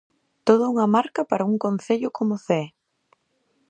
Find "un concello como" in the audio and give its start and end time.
1.51-2.33